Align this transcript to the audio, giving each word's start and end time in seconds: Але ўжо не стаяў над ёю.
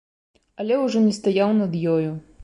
Але 0.63 0.79
ўжо 0.85 1.01
не 1.07 1.11
стаяў 1.17 1.51
над 1.59 1.77
ёю. 1.97 2.11